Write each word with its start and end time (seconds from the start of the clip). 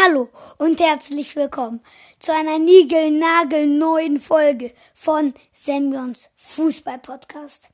Hallo 0.00 0.30
und 0.56 0.80
herzlich 0.80 1.36
willkommen 1.36 1.80
zu 2.18 2.32
einer 2.32 2.58
niegelnagelneuen 2.58 4.18
Folge 4.18 4.72
von 4.94 5.34
Semyons 5.52 6.30
Fußball-Podcast. 6.36 7.68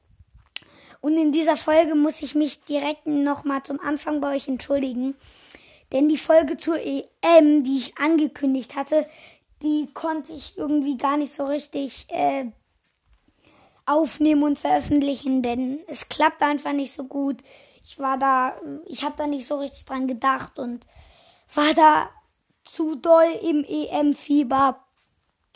Und 1.00 1.16
in 1.16 1.30
dieser 1.30 1.56
Folge 1.56 1.94
muss 1.94 2.20
ich 2.20 2.34
mich 2.34 2.64
direkt 2.64 3.06
nochmal 3.06 3.62
zum 3.62 3.78
Anfang 3.78 4.20
bei 4.20 4.34
euch 4.34 4.48
entschuldigen, 4.48 5.14
denn 5.92 6.08
die 6.08 6.18
Folge 6.18 6.56
zur 6.56 6.80
EM, 6.80 7.62
die 7.62 7.78
ich 7.78 7.98
angekündigt 7.98 8.74
hatte, 8.74 9.08
die 9.62 9.88
konnte 9.94 10.32
ich 10.32 10.58
irgendwie 10.58 10.96
gar 10.96 11.18
nicht 11.18 11.32
so 11.32 11.44
richtig 11.44 12.08
äh, 12.08 12.46
aufnehmen 13.86 14.42
und 14.42 14.58
veröffentlichen, 14.58 15.42
denn 15.42 15.78
es 15.86 16.08
klappt 16.08 16.42
einfach 16.42 16.72
nicht 16.72 16.92
so 16.92 17.04
gut. 17.04 17.36
Ich 17.84 18.00
war 18.00 18.18
da, 18.18 18.56
ich 18.86 19.04
habe 19.04 19.14
da 19.16 19.28
nicht 19.28 19.46
so 19.46 19.60
richtig 19.60 19.84
dran 19.84 20.08
gedacht 20.08 20.58
und 20.58 20.84
war 21.54 21.74
da 21.74 22.10
zu 22.64 22.96
doll 22.96 23.38
im 23.42 23.64
EM-Fieber 23.64 24.84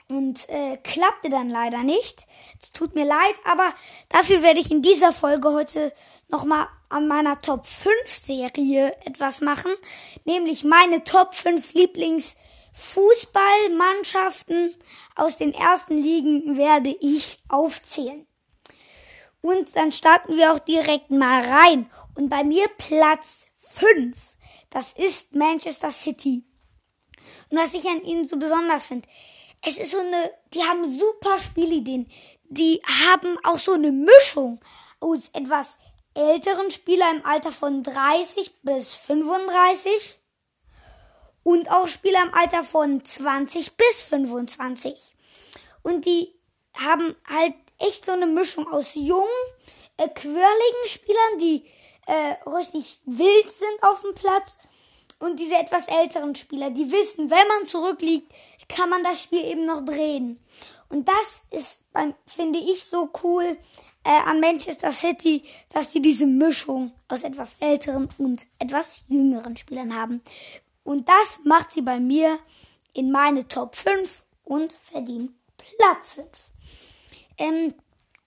und 0.09 0.49
äh, 0.49 0.77
klappte 0.79 1.31
dann 1.31 1.51
leider 1.51 1.83
nicht. 1.83 2.27
Es 2.61 2.73
tut 2.73 2.95
mir 2.95 3.05
leid, 3.05 3.35
aber 3.45 3.75
dafür 4.09 4.43
werde 4.43 4.61
ich 4.61 4.71
in 4.71 4.83
dieser 4.83 5.13
Folge 5.13 5.53
heute 5.53 5.93
nochmal 6.29 6.69
an 6.89 7.09
meiner 7.09 7.41
Top 7.41 7.67
5 7.67 7.93
Serie 8.07 8.95
etwas 9.05 9.41
machen, 9.41 9.73
nämlich 10.25 10.65
meine 10.65 11.05
Top 11.05 11.35
5 11.35 11.73
Lieblings 11.75 12.37
Fußballmannschaften 12.75 14.75
aus 15.15 15.37
den 15.37 15.53
ersten 15.53 15.99
Ligen 15.99 16.57
werde 16.57 16.97
ich 17.01 17.43
aufzählen. 17.49 18.27
Und 19.43 19.77
dann 19.77 19.93
starten 19.93 20.37
wir 20.37 20.53
auch 20.53 20.59
direkt 20.59 21.11
mal 21.11 21.43
rein. 21.43 21.91
Und 22.15 22.29
bei 22.29 22.45
mir 22.45 22.69
Platz 22.79 23.47
5, 23.59 24.35
das 24.73 24.95
ist 24.95 25.35
Manchester 25.35 25.91
City. 25.91 26.45
Und 27.51 27.59
was 27.59 27.75
ich 27.75 27.87
an 27.87 28.03
ihnen 28.03 28.27
so 28.27 28.37
besonders 28.37 28.87
finde, 28.87 29.07
es 29.65 29.79
ist 29.79 29.93
so 29.93 29.99
eine, 29.99 30.33
die 30.53 30.63
haben 30.63 30.85
super 30.85 31.39
Spielideen. 31.39 32.11
Die 32.45 32.81
haben 33.07 33.39
auch 33.45 33.59
so 33.59 33.73
eine 33.73 33.93
Mischung 33.93 34.61
aus 34.99 35.29
etwas 35.33 35.79
älteren 36.15 36.71
Spielern 36.71 37.19
im 37.19 37.27
Alter 37.27 37.53
von 37.53 37.83
30 37.83 38.63
bis 38.63 38.95
35 38.95 40.19
und 41.45 41.71
auch 41.71 41.87
Spieler 41.87 42.23
im 42.23 42.35
Alter 42.35 42.65
von 42.65 43.05
20 43.05 43.77
bis 43.77 44.03
25. 44.03 45.15
Und 45.83 46.07
die 46.07 46.35
haben 46.75 47.15
halt 47.29 47.55
echt 47.79 48.05
so 48.05 48.13
eine 48.13 48.27
Mischung 48.27 48.67
aus 48.73 48.95
jungen, 48.95 49.27
äh, 49.97 50.09
quirligen 50.09 50.87
Spielern, 50.87 51.39
die 51.41 51.67
äh, 52.07 52.49
richtig 52.49 53.01
wild 53.05 53.53
sind 53.53 53.83
auf 53.83 54.01
dem 54.03 54.15
Platz 54.15 54.59
und 55.23 55.39
diese 55.39 55.55
etwas 55.55 55.87
älteren 55.87 56.35
Spieler, 56.35 56.71
die 56.71 56.91
wissen, 56.91 57.31
wenn 57.31 57.47
man 57.47 57.65
zurückliegt, 57.65 58.33
kann 58.69 58.91
man 58.91 59.05
das 59.05 59.23
Spiel 59.23 59.45
eben 59.45 59.67
noch 59.67 59.85
drehen. 59.85 60.41
Und 60.89 61.09
das 61.09 61.43
ist, 61.53 61.79
beim, 61.93 62.15
finde 62.27 62.59
ich, 62.59 62.85
so 62.85 63.09
cool 63.23 63.57
äh, 64.03 64.11
an 64.11 64.41
Manchester 64.41 64.91
City, 64.91 65.45
dass 65.69 65.91
die 65.91 66.03
diese 66.03 66.27
Mischung 66.27 66.91
aus 67.07 67.23
etwas 67.23 67.57
älteren 67.61 68.09
und 68.19 68.47
etwas 68.59 69.05
jüngeren 69.07 69.57
Spielern 69.57 69.95
haben. 69.95 70.23
Und 70.83 71.09
das 71.09 71.39
macht 71.45 71.71
sie 71.71 71.83
bei 71.83 72.01
mir 72.01 72.41
in 72.93 73.13
meine 73.13 73.47
Top 73.47 73.77
5 73.77 74.25
und 74.43 74.73
verdient 74.73 75.31
Platz 75.57 76.15
5. 76.15 76.29
Ähm, 77.39 77.75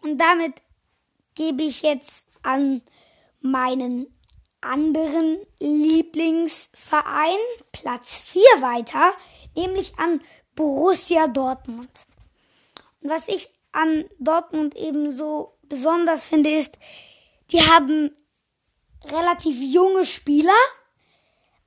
und 0.01 0.17
damit 0.17 0.53
gebe 1.33 1.63
ich 1.63 1.81
jetzt 1.81 2.29
an 2.41 2.81
meinen 3.41 4.14
anderen 4.65 5.39
Lieblingsverein 5.59 7.37
Platz 7.71 8.19
4 8.21 8.41
weiter, 8.59 9.13
nämlich 9.55 9.97
an 9.97 10.21
Borussia 10.55 11.27
Dortmund. 11.27 12.07
Und 13.01 13.09
was 13.09 13.27
ich 13.27 13.49
an 13.71 14.05
Dortmund 14.19 14.75
eben 14.75 15.11
so 15.11 15.57
besonders 15.63 16.25
finde, 16.25 16.49
ist, 16.49 16.77
die 17.51 17.61
haben 17.61 18.15
relativ 19.05 19.59
junge 19.61 20.05
Spieler 20.05 20.53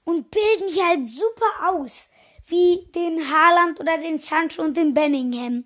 und 0.05 0.31
bilden 0.31 0.75
die 0.75 0.83
halt 0.83 1.06
super 1.06 1.71
aus, 1.71 2.06
wie 2.47 2.89
den 2.94 3.31
Haaland 3.31 3.78
oder 3.78 3.99
den 3.99 4.19
Sancho 4.19 4.62
und 4.62 4.77
den 4.77 4.94
Benningham. 4.94 5.65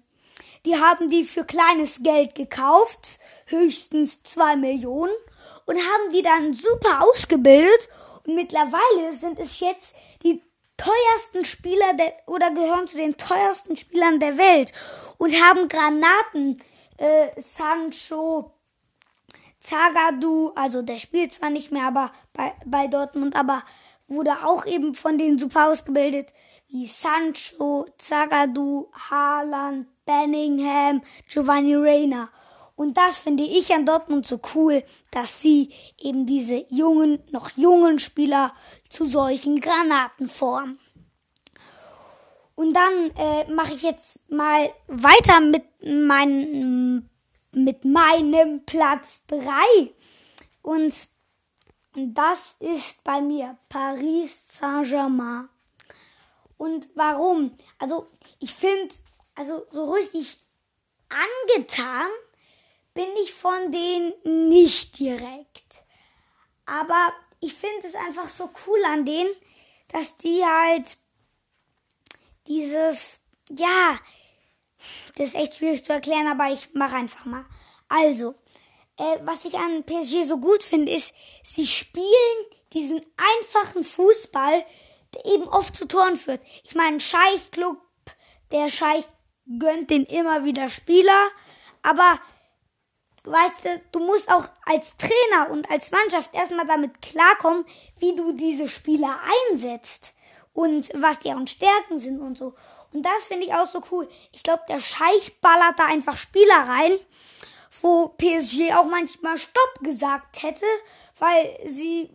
Die 0.65 0.77
haben 0.77 1.09
die 1.09 1.25
für 1.25 1.45
kleines 1.45 2.03
Geld 2.03 2.35
gekauft, 2.35 3.19
höchstens 3.47 4.23
zwei 4.23 4.57
Millionen, 4.57 5.13
und 5.73 5.79
haben 5.79 6.13
die 6.13 6.23
dann 6.23 6.53
super 6.53 7.03
ausgebildet. 7.03 7.89
Und 8.27 8.35
mittlerweile 8.35 9.15
sind 9.15 9.39
es 9.39 9.61
jetzt 9.61 9.95
die 10.23 10.43
teuersten 10.77 11.45
Spieler 11.45 11.95
der, 11.95 12.13
oder 12.27 12.51
gehören 12.51 12.87
zu 12.87 12.97
den 12.99 13.17
teuersten 13.17 13.77
Spielern 13.77 14.21
der 14.21 14.37
Welt 14.37 14.73
und 15.17 15.33
haben 15.33 15.69
Granaten, 15.69 16.63
äh, 16.99 17.29
Sancho, 17.41 18.53
Zagadou, 19.61 20.53
also 20.57 20.83
der 20.83 20.99
spielt 20.99 21.33
zwar 21.33 21.51
nicht 21.51 21.73
mehr, 21.73 21.87
aber 21.87 22.13
bei, 22.33 22.53
bei 22.67 22.89
Dortmund, 22.89 23.35
aber 23.35 23.63
wurde 24.09 24.45
auch 24.45 24.67
eben 24.67 24.95
von 24.95 25.17
denen 25.17 25.39
super 25.39 25.71
ausgebildet, 25.71 26.33
wie 26.69 26.87
Sancho, 26.87 27.87
Zagadou, 27.97 28.91
Haaland, 28.93 29.87
Benningham, 30.05 31.03
Giovanni 31.29 31.77
Reina. 31.77 32.29
Und 32.83 32.97
das 32.97 33.19
finde 33.19 33.45
ich 33.45 33.73
an 33.73 33.87
Dortmund 33.87 34.27
so 34.27 34.41
cool, 34.57 34.83
dass 35.13 35.41
sie 35.41 35.73
eben 36.01 36.27
diese 36.27 36.67
jungen, 36.69 37.23
noch 37.31 37.51
jungen 37.57 38.01
Spieler 38.01 38.53
zu 38.89 39.07
solchen 39.07 39.61
Granaten 39.61 40.29
formen. 40.29 40.81
Und 42.57 42.75
dann 42.75 43.13
äh, 43.17 43.49
mache 43.53 43.75
ich 43.75 43.83
jetzt 43.83 44.29
mal 44.33 44.75
weiter 44.89 45.41
mit 45.41 45.63
meinem, 45.81 47.09
mit 47.53 47.85
meinem 47.85 48.65
Platz 48.65 49.23
drei 49.29 49.93
Und 50.63 50.93
das 51.95 52.57
ist 52.59 53.05
bei 53.05 53.21
mir 53.21 53.59
Paris 53.69 54.49
Saint-Germain. 54.59 55.49
Und 56.57 56.89
warum? 56.97 57.53
Also, 57.79 58.09
ich 58.41 58.53
finde, 58.53 58.93
also 59.37 59.69
so 59.71 59.93
richtig 59.93 60.37
angetan 61.47 62.11
bin 62.95 63.09
ich 63.25 63.33
von 63.33 63.73
denen 63.73 64.49
nicht 64.49 64.99
direkt. 64.99 65.85
Aber 66.67 67.13
ich 67.41 67.55
finde 67.55 67.87
es 67.87 67.95
einfach 67.95 68.29
so 68.29 68.51
cool 68.67 68.85
an 68.87 69.05
denen, 69.05 69.31
dass 69.89 70.17
die 70.17 70.43
halt 70.45 70.97
dieses, 72.47 73.21
ja, 73.51 73.99
das 75.17 75.29
ist 75.29 75.35
echt 75.35 75.57
schwierig 75.57 75.85
zu 75.85 75.93
erklären, 75.93 76.27
aber 76.27 76.53
ich 76.53 76.73
mache 76.75 76.97
einfach 76.97 77.25
mal. 77.25 77.45
Also, 77.89 78.35
äh, 78.97 79.19
was 79.23 79.45
ich 79.45 79.55
an 79.55 79.85
PSG 79.85 80.25
so 80.25 80.39
gut 80.39 80.63
finde, 80.63 80.93
ist, 80.93 81.15
sie 81.43 81.67
spielen 81.67 82.47
diesen 82.73 83.05
einfachen 83.17 83.85
Fußball, 83.85 84.65
der 85.15 85.27
eben 85.27 85.49
oft 85.49 85.77
zu 85.77 85.87
Toren 85.87 86.17
führt. 86.17 86.41
Ich 86.65 86.75
meine, 86.75 87.01
Scheich-Club, 87.01 87.79
der 88.51 88.71
Scheich 88.71 89.05
gönnt 89.59 89.91
den 89.91 90.05
immer 90.05 90.45
wieder 90.45 90.69
Spieler, 90.69 91.29
aber 91.83 92.19
weißt 93.25 93.65
du, 93.65 93.81
du 93.93 94.01
musst 94.01 94.29
auch 94.31 94.49
als 94.65 94.97
Trainer 94.97 95.51
und 95.51 95.71
als 95.71 95.91
Mannschaft 95.91 96.35
erstmal 96.35 96.67
damit 96.67 97.01
klarkommen, 97.03 97.65
wie 97.99 98.17
du 98.17 98.33
diese 98.33 98.69
Spieler 98.69 99.21
einsetzt 99.51 100.15
und 100.53 100.91
was 100.95 101.21
deren 101.21 101.47
Stärken 101.47 102.01
sind 102.01 102.21
und 102.21 102.37
so. 102.37 102.55
Und 102.93 103.03
das 103.03 103.25
finde 103.25 103.47
ich 103.47 103.55
auch 103.55 103.67
so 103.67 103.81
cool. 103.91 104.09
Ich 104.33 104.43
glaube, 104.43 104.63
der 104.69 104.81
Scheich 104.81 105.41
ballert 105.41 105.79
da 105.79 105.87
einfach 105.87 106.17
Spieler 106.17 106.69
rein, 106.69 106.93
wo 107.81 108.09
PSG 108.09 108.75
auch 108.75 108.85
manchmal 108.85 109.39
Stopp 109.39 109.81
gesagt 109.81 110.43
hätte, 110.43 110.67
weil 111.19 111.57
sie 111.67 112.11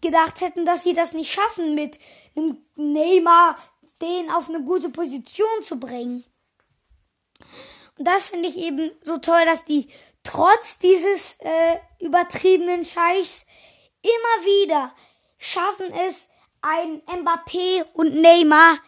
gedacht 0.00 0.40
hätten, 0.40 0.64
dass 0.64 0.84
sie 0.84 0.94
das 0.94 1.12
nicht 1.12 1.32
schaffen, 1.32 1.74
mit 1.74 1.98
einem 2.36 2.58
Neymar 2.76 3.58
den 4.00 4.30
auf 4.30 4.48
eine 4.48 4.62
gute 4.62 4.90
Position 4.90 5.48
zu 5.62 5.78
bringen. 5.78 6.24
Und 7.98 8.04
das 8.06 8.28
finde 8.28 8.48
ich 8.48 8.56
eben 8.56 8.90
so 9.02 9.18
toll, 9.18 9.44
dass 9.44 9.64
die 9.64 9.88
trotz 10.22 10.78
dieses 10.78 11.36
äh, 11.40 11.78
übertriebenen 12.00 12.84
Scheichs 12.84 13.44
immer 14.02 14.44
wieder 14.44 14.94
schaffen 15.38 15.92
es, 16.06 16.28
ein 16.60 17.02
Mbappé 17.02 17.84
und 17.94 18.14
Neymar 18.20 18.78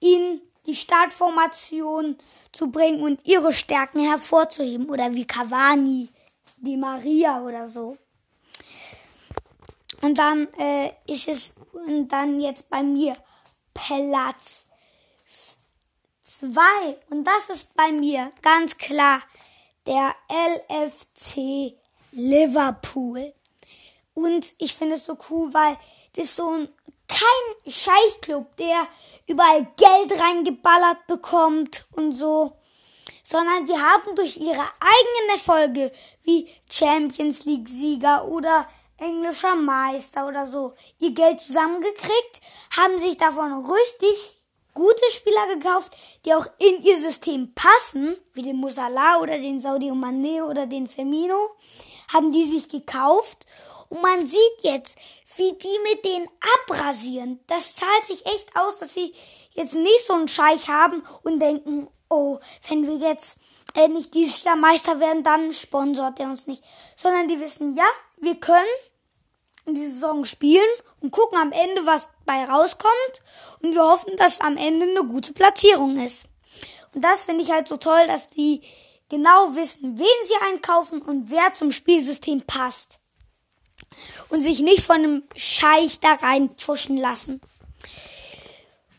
in 0.00 0.40
die 0.66 0.76
Startformation 0.76 2.18
zu 2.52 2.70
bringen 2.70 3.02
und 3.02 3.26
ihre 3.26 3.52
Stärken 3.52 4.00
hervorzuheben. 4.00 4.88
Oder 4.88 5.12
wie 5.14 5.26
Cavani, 5.26 6.08
Di 6.56 6.76
Maria 6.76 7.42
oder 7.42 7.66
so. 7.66 7.96
Und 10.02 10.18
dann 10.18 10.46
äh, 10.54 10.92
ist 11.06 11.26
es 11.28 11.54
und 11.72 12.08
dann 12.08 12.40
jetzt 12.40 12.70
bei 12.70 12.82
mir 12.82 13.16
Platz 13.74 14.67
zwei. 16.38 16.96
Und 17.10 17.24
das 17.24 17.50
ist 17.50 17.74
bei 17.74 17.90
mir 17.90 18.32
ganz 18.42 18.76
klar 18.76 19.20
der 19.86 20.14
LFC 20.28 21.74
Liverpool. 22.12 23.32
Und 24.14 24.54
ich 24.58 24.74
finde 24.74 24.96
es 24.96 25.06
so 25.06 25.16
cool, 25.30 25.52
weil 25.52 25.76
das 26.14 26.36
so 26.36 26.50
ein 26.50 26.68
kein 27.08 27.72
Scheichclub, 27.72 28.54
der 28.56 28.86
überall 29.26 29.66
Geld 29.76 30.20
reingeballert 30.20 31.06
bekommt 31.06 31.86
und 31.92 32.12
so, 32.12 32.52
sondern 33.24 33.64
die 33.66 33.72
haben 33.72 34.14
durch 34.14 34.36
ihre 34.36 34.60
eigenen 34.60 35.30
Erfolge 35.32 35.92
wie 36.22 36.48
Champions 36.70 37.46
League 37.46 37.68
Sieger 37.68 38.26
oder 38.26 38.68
englischer 38.98 39.54
Meister 39.54 40.26
oder 40.26 40.46
so 40.46 40.74
ihr 40.98 41.12
Geld 41.12 41.40
zusammengekriegt, 41.40 42.40
haben 42.76 42.98
sich 42.98 43.16
davon 43.16 43.64
richtig 43.64 44.37
gute 44.78 45.10
Spieler 45.10 45.54
gekauft, 45.54 45.92
die 46.24 46.34
auch 46.34 46.46
in 46.58 46.82
ihr 46.82 46.96
System 46.98 47.52
passen, 47.54 48.16
wie 48.32 48.42
den 48.42 48.56
Musala 48.56 49.18
oder 49.20 49.36
den 49.36 49.60
Saudi 49.60 49.90
Mane 49.90 50.46
oder 50.46 50.66
den 50.66 50.86
Firmino, 50.86 51.50
haben 52.12 52.32
die 52.32 52.48
sich 52.50 52.68
gekauft 52.68 53.46
und 53.88 54.00
man 54.02 54.26
sieht 54.26 54.62
jetzt, 54.62 54.96
wie 55.36 55.52
die 55.52 55.78
mit 55.90 56.04
denen 56.04 56.28
abrasieren. 56.60 57.40
Das 57.46 57.74
zahlt 57.74 58.04
sich 58.04 58.26
echt 58.26 58.56
aus, 58.56 58.78
dass 58.78 58.94
sie 58.94 59.12
jetzt 59.52 59.74
nicht 59.74 60.06
so 60.06 60.14
einen 60.14 60.28
Scheich 60.28 60.68
haben 60.68 61.02
und 61.22 61.40
denken, 61.40 61.88
oh, 62.08 62.38
wenn 62.68 62.86
wir 62.86 63.08
jetzt 63.08 63.38
äh, 63.74 63.88
nicht 63.88 64.14
dieses 64.14 64.44
Jahr 64.44 64.56
Meister 64.56 65.00
werden, 65.00 65.22
dann 65.22 65.52
sponsort 65.52 66.20
er 66.20 66.30
uns 66.30 66.46
nicht. 66.46 66.64
Sondern 66.96 67.28
die 67.28 67.40
wissen, 67.40 67.74
ja, 67.74 67.88
wir 68.16 68.36
können 68.36 68.66
die 69.74 69.86
Saison 69.86 70.24
spielen 70.24 70.62
und 71.00 71.10
gucken 71.10 71.38
am 71.38 71.52
Ende, 71.52 71.86
was 71.86 72.08
bei 72.24 72.44
rauskommt. 72.44 73.22
Und 73.62 73.74
wir 73.74 73.82
hoffen, 73.82 74.16
dass 74.16 74.40
am 74.40 74.56
Ende 74.56 74.86
eine 74.86 75.08
gute 75.08 75.32
Platzierung 75.32 75.98
ist. 75.98 76.26
Und 76.94 77.04
das 77.04 77.22
finde 77.22 77.44
ich 77.44 77.50
halt 77.50 77.68
so 77.68 77.76
toll, 77.76 78.06
dass 78.06 78.28
die 78.30 78.62
genau 79.08 79.54
wissen, 79.54 79.98
wen 79.98 80.26
sie 80.26 80.34
einkaufen 80.52 81.02
und 81.02 81.30
wer 81.30 81.52
zum 81.54 81.72
Spielsystem 81.72 82.42
passt. 82.42 83.00
Und 84.28 84.42
sich 84.42 84.60
nicht 84.60 84.82
von 84.82 84.96
einem 84.96 85.22
Scheich 85.34 86.00
da 86.00 86.12
reinpfuschen 86.14 86.96
lassen. 86.96 87.40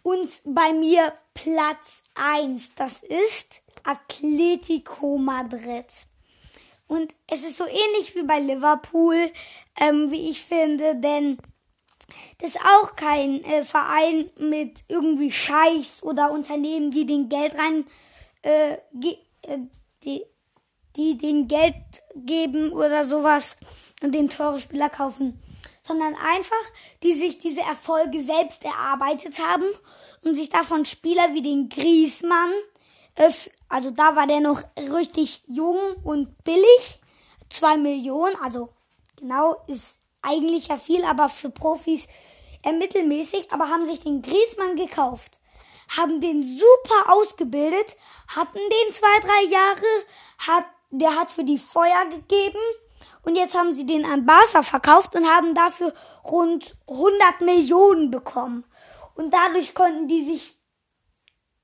Und 0.02 0.30
bei 0.44 0.74
mir 0.74 1.14
Platz 1.34 2.04
eins, 2.16 2.74
das 2.76 3.04
ist 3.04 3.62
Atletico 3.84 5.18
Madrid. 5.18 5.86
Und 6.90 7.14
es 7.28 7.44
ist 7.44 7.56
so 7.56 7.66
ähnlich 7.66 8.16
wie 8.16 8.24
bei 8.24 8.40
Liverpool, 8.40 9.16
ähm, 9.80 10.10
wie 10.10 10.32
ich 10.32 10.42
finde, 10.42 10.96
denn 10.96 11.38
das 12.40 12.56
ist 12.56 12.62
auch 12.62 12.96
kein 12.96 13.44
äh, 13.44 13.64
Verein 13.64 14.32
mit 14.40 14.84
irgendwie 14.88 15.32
Scheichs 15.32 16.02
oder 16.02 16.32
Unternehmen, 16.32 16.90
die 16.90 17.06
den 17.06 17.30
Geld 17.30 17.54
rein, 17.56 17.86
äh, 18.42 18.74
äh, 18.74 19.60
die, 20.04 20.24
die 20.96 21.16
den 21.16 21.48
Geld 21.48 21.76
geben 22.16 22.72
oder 22.72 23.06
sowas 23.06 23.56
und 24.02 24.16
den 24.16 24.28
teure 24.28 24.60
Spieler 24.60 24.90
kaufen, 24.90 25.40
sondern 25.84 26.16
einfach, 26.16 26.56
die 27.04 27.14
sich 27.14 27.38
diese 27.38 27.62
Erfolge 27.62 28.24
selbst 28.24 28.64
erarbeitet 28.64 29.38
haben 29.46 29.66
und 30.24 30.34
sich 30.34 30.50
davon 30.50 30.86
Spieler 30.86 31.36
wie 31.36 31.44
den 31.44 31.70
Griesmann 31.70 32.52
also 33.68 33.92
da 33.92 34.16
war 34.16 34.28
der 34.28 34.40
noch 34.40 34.62
richtig 34.78 35.44
jung 35.48 35.78
und 36.04 36.44
billig. 36.44 37.02
Zwei 37.50 37.78
Millionen, 37.78 38.36
also 38.44 38.70
genau, 39.18 39.62
ist 39.68 39.98
eigentlich 40.22 40.68
ja 40.68 40.78
viel, 40.78 41.04
aber 41.04 41.30
für 41.30 41.50
Profis 41.50 42.08
eher 42.64 42.74
mittelmäßig, 42.74 43.52
aber 43.52 43.70
haben 43.70 43.88
sich 43.88 44.02
den 44.02 44.22
Griesmann 44.22 44.76
gekauft, 44.76 45.40
haben 45.98 46.22
den 46.22 46.44
super 46.44 47.14
ausgebildet, 47.14 47.98
hatten 48.28 48.58
den 48.58 48.94
zwei, 48.94 49.20
drei 49.22 49.44
Jahre, 49.50 50.06
hat, 50.40 50.66
der 50.92 51.16
hat 51.16 51.32
für 51.32 51.44
die 51.44 51.58
Feuer 51.58 52.06
gegeben 52.06 52.60
und 53.24 53.36
jetzt 53.36 53.56
haben 53.56 53.74
sie 53.74 53.86
den 53.86 54.06
an 54.06 54.26
Barca 54.26 54.64
verkauft 54.64 55.16
und 55.16 55.28
haben 55.28 55.54
dafür 55.56 55.94
rund 56.24 56.76
100 56.88 57.42
Millionen 57.42 58.12
bekommen. 58.12 58.64
Und 59.16 59.34
dadurch 59.34 59.74
konnten 59.74 60.08
die 60.08 60.24
sich 60.24 60.59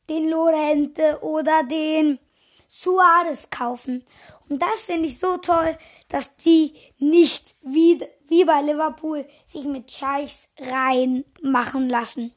den 0.10 0.30
Lorente 0.30 1.20
oder 1.22 1.64
den 1.64 2.20
Suarez 2.68 3.50
kaufen. 3.50 4.06
Und 4.50 4.62
das 4.62 4.82
finde 4.82 5.08
ich 5.08 5.18
so 5.18 5.38
toll, 5.38 5.78
dass 6.10 6.36
die 6.38 6.74
nicht 7.00 7.56
wie, 7.62 8.00
wie 8.28 8.46
bei 8.46 8.62
Liverpool 8.62 9.26
sich 9.46 9.66
mit 9.66 9.92
Scheichs 9.92 10.48
reinmachen 10.60 11.90
lassen. 11.90 12.34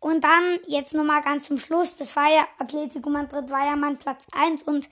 Und 0.00 0.22
dann 0.22 0.58
jetzt 0.66 0.92
nochmal 0.92 1.22
ganz 1.22 1.46
zum 1.46 1.58
Schluss, 1.58 1.96
das 1.96 2.14
war 2.14 2.30
ja 2.30 2.46
Atletico 2.58 3.08
Madrid 3.08 3.50
war 3.50 3.64
ja 3.64 3.74
mein 3.74 3.96
Platz 3.96 4.26
eins 4.32 4.62
und 4.62 4.88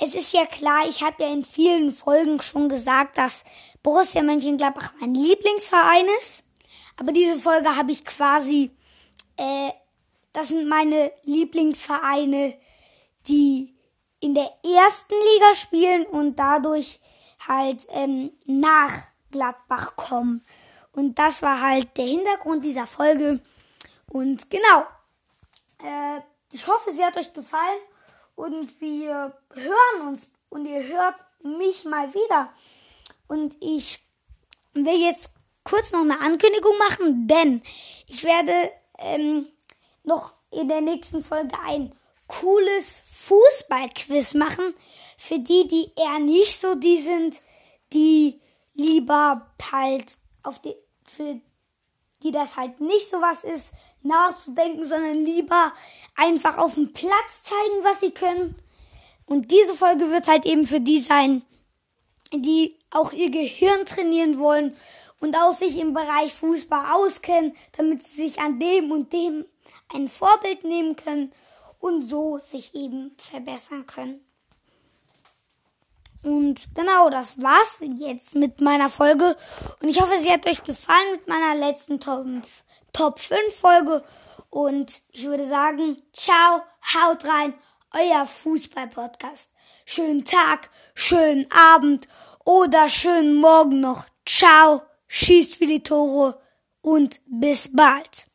es 0.00 0.14
ist 0.14 0.32
ja 0.32 0.46
klar, 0.46 0.88
ich 0.88 1.02
habe 1.02 1.24
ja 1.24 1.32
in 1.32 1.44
vielen 1.44 1.90
Folgen 1.90 2.40
schon 2.40 2.68
gesagt, 2.68 3.18
dass 3.18 3.42
Borussia 3.82 4.22
Mönchengladbach 4.22 4.92
mein 5.00 5.14
Lieblingsverein 5.14 6.06
ist. 6.20 6.44
Aber 6.96 7.10
diese 7.10 7.40
Folge 7.40 7.74
habe 7.74 7.90
ich 7.90 8.04
quasi 8.04 8.70
äh, 9.36 9.70
das 10.38 10.48
sind 10.48 10.68
meine 10.68 11.10
Lieblingsvereine, 11.24 12.56
die 13.26 13.74
in 14.20 14.34
der 14.36 14.48
ersten 14.62 15.14
Liga 15.34 15.54
spielen 15.56 16.06
und 16.06 16.36
dadurch 16.36 17.00
halt 17.48 17.84
ähm, 17.90 18.30
nach 18.46 19.08
Gladbach 19.32 19.96
kommen. 19.96 20.44
Und 20.92 21.18
das 21.18 21.42
war 21.42 21.60
halt 21.60 21.96
der 21.96 22.04
Hintergrund 22.04 22.64
dieser 22.64 22.86
Folge. 22.86 23.40
Und 24.12 24.48
genau, 24.48 24.86
äh, 25.82 26.20
ich 26.52 26.64
hoffe, 26.68 26.92
sie 26.92 27.04
hat 27.04 27.16
euch 27.16 27.32
gefallen 27.32 27.80
und 28.36 28.80
wir 28.80 29.36
hören 29.54 30.06
uns 30.06 30.28
und 30.50 30.66
ihr 30.66 30.84
hört 30.84 31.16
mich 31.42 31.84
mal 31.84 32.14
wieder. 32.14 32.52
Und 33.26 33.56
ich 33.58 34.06
will 34.72 35.00
jetzt 35.00 35.32
kurz 35.64 35.90
noch 35.90 36.02
eine 36.02 36.20
Ankündigung 36.20 36.78
machen, 36.78 37.26
denn 37.26 37.60
ich 38.06 38.22
werde 38.22 38.70
ähm, 38.98 39.48
noch 40.08 40.34
in 40.50 40.68
der 40.68 40.80
nächsten 40.80 41.22
Folge 41.22 41.56
ein 41.64 41.94
cooles 42.26 43.00
Fußballquiz 43.04 44.34
machen. 44.34 44.74
Für 45.16 45.38
die, 45.38 45.68
die 45.68 45.92
eher 45.96 46.18
nicht 46.18 46.58
so 46.60 46.74
die 46.74 47.00
sind, 47.00 47.36
die 47.92 48.40
lieber 48.74 49.50
halt 49.72 50.16
auf 50.42 50.60
die, 50.60 50.74
für 51.06 51.40
die 52.22 52.30
das 52.30 52.56
halt 52.56 52.80
nicht 52.80 53.08
so 53.08 53.20
was 53.20 53.44
ist, 53.44 53.72
nachzudenken, 54.02 54.84
sondern 54.84 55.14
lieber 55.14 55.72
einfach 56.16 56.58
auf 56.58 56.74
dem 56.74 56.92
Platz 56.92 57.44
zeigen, 57.44 57.84
was 57.84 58.00
sie 58.00 58.10
können. 58.10 58.56
Und 59.26 59.50
diese 59.50 59.74
Folge 59.74 60.10
wird 60.10 60.26
halt 60.26 60.46
eben 60.46 60.66
für 60.66 60.80
die 60.80 61.00
sein, 61.00 61.42
die 62.32 62.78
auch 62.90 63.12
ihr 63.12 63.30
Gehirn 63.30 63.84
trainieren 63.86 64.38
wollen 64.38 64.76
und 65.20 65.36
auch 65.36 65.52
sich 65.52 65.78
im 65.78 65.92
Bereich 65.94 66.32
Fußball 66.34 66.92
auskennen, 66.92 67.56
damit 67.76 68.04
sie 68.04 68.28
sich 68.28 68.40
an 68.40 68.58
dem 68.58 68.90
und 68.90 69.12
dem 69.12 69.44
ein 69.94 70.08
Vorbild 70.08 70.64
nehmen 70.64 70.96
können 70.96 71.32
und 71.80 72.02
so 72.02 72.38
sich 72.38 72.74
eben 72.74 73.16
verbessern 73.16 73.86
können. 73.86 74.24
Und 76.22 76.74
genau, 76.74 77.10
das 77.10 77.40
war's 77.40 77.78
jetzt 77.96 78.34
mit 78.34 78.60
meiner 78.60 78.90
Folge. 78.90 79.36
Und 79.80 79.88
ich 79.88 80.00
hoffe, 80.00 80.18
sie 80.18 80.32
hat 80.32 80.46
euch 80.46 80.64
gefallen 80.64 81.12
mit 81.12 81.28
meiner 81.28 81.54
letzten 81.54 82.00
Top, 82.00 82.26
Top 82.92 83.18
5 83.20 83.38
Folge. 83.54 84.04
Und 84.50 85.00
ich 85.12 85.26
würde 85.26 85.48
sagen, 85.48 86.02
ciao, 86.12 86.62
haut 86.94 87.24
rein, 87.24 87.54
euer 87.92 88.26
Fußball-Podcast. 88.26 89.50
Schönen 89.84 90.24
Tag, 90.24 90.70
schönen 90.94 91.46
Abend 91.50 92.08
oder 92.44 92.88
schönen 92.88 93.36
Morgen 93.36 93.80
noch. 93.80 94.06
Ciao, 94.26 94.82
schießt 95.08 95.56
die 95.66 95.82
Tore 95.82 96.40
und 96.80 97.20
bis 97.26 97.70
bald. 97.74 98.28